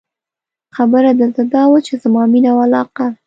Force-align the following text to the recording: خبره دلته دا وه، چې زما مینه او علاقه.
خبره 0.75 1.11
دلته 1.21 1.41
دا 1.53 1.63
وه، 1.71 1.79
چې 1.87 1.93
زما 2.03 2.23
مینه 2.31 2.49
او 2.53 2.59
علاقه. 2.67 3.05